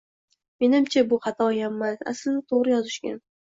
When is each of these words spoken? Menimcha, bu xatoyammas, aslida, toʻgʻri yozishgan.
Menimcha, 0.65 1.03
bu 1.11 1.19
xatoyammas, 1.27 2.03
aslida, 2.15 2.43
toʻgʻri 2.51 2.77
yozishgan. 2.77 3.25